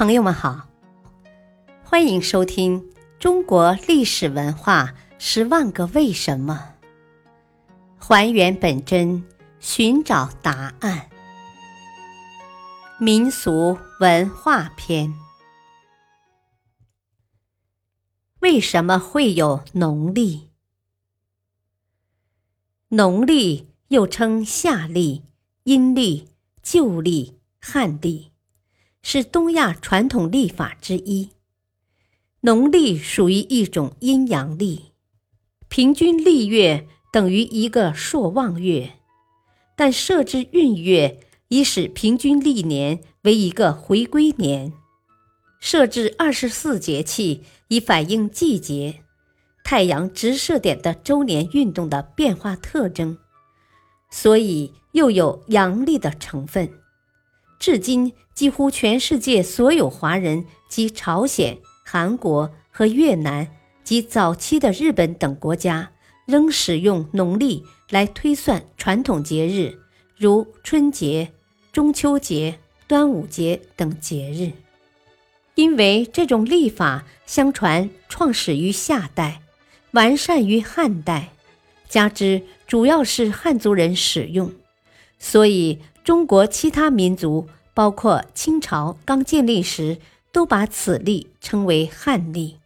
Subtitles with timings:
[0.00, 0.66] 朋友们好，
[1.84, 2.80] 欢迎收听
[3.18, 6.72] 《中国历史文化十万个为什么》，
[8.02, 9.22] 还原本真，
[9.58, 11.10] 寻找答案。
[12.98, 15.12] 民俗文化篇：
[18.38, 20.48] 为什么会有农历？
[22.88, 25.24] 农历又称夏历、
[25.64, 26.30] 阴历、
[26.62, 28.29] 旧历、汉历。
[29.02, 31.30] 是东亚传统历法之一。
[32.42, 34.92] 农历属于一种阴阳历，
[35.68, 38.94] 平均历月等于一个朔望月，
[39.76, 44.72] 但设置闰月以使平均历年为一个回归年，
[45.60, 49.02] 设置二十四节气以反映季节、
[49.64, 53.18] 太阳直射点的周年运动的变化特征，
[54.10, 56.72] 所以又有阳历的成分。
[57.58, 63.46] 至今，几乎全世界所有华人及朝鲜、韩国和越南
[63.84, 65.90] 及早期的日本等国家，
[66.24, 69.78] 仍使用农历来推算传统节日，
[70.16, 71.32] 如春节、
[71.70, 74.52] 中秋节、端午节等节日。
[75.54, 79.42] 因为这种历法相传创始于夏代，
[79.90, 81.34] 完善于汉代，
[81.90, 84.50] 加之主要是汉族人使用，
[85.18, 85.80] 所以。
[86.02, 89.98] 中国其他民族，包括清朝刚建立时，
[90.32, 92.58] 都把此历称为汉历。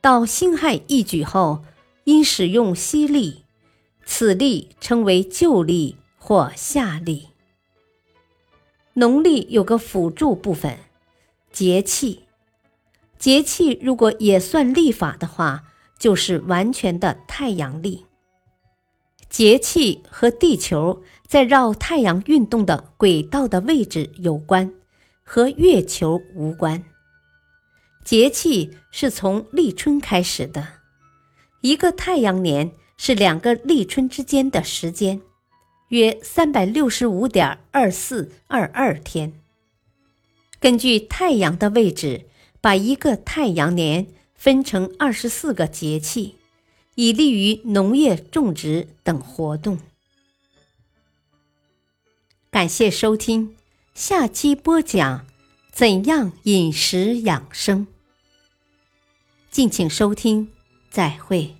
[0.00, 1.64] 到辛亥一举后，
[2.04, 3.44] 因使用西历，
[4.04, 7.28] 此历称为旧历或夏历。
[8.94, 10.78] 农历有个辅助部分，
[11.50, 12.20] 节气。
[13.18, 15.64] 节气如果也算历法的话，
[15.98, 18.04] 就是完全的太阳历。
[19.30, 21.02] 节气和地球
[21.34, 24.72] 在绕太阳运动的轨道的位置有关，
[25.24, 26.84] 和月球无关。
[28.04, 30.64] 节气是从立春开始的，
[31.60, 35.22] 一个太阳年是两个立春之间的时间，
[35.88, 39.32] 约三百六十五点二四二二天。
[40.60, 42.26] 根据太阳的位置，
[42.60, 44.06] 把一个太阳年
[44.36, 46.36] 分成二十四个节气。
[46.94, 49.80] 以利于农业种植等活动。
[52.64, 53.54] 感谢收听，
[53.94, 55.26] 下期播讲
[55.70, 57.86] 怎样饮食养生。
[59.50, 60.48] 敬请收听，
[60.90, 61.54] 再会。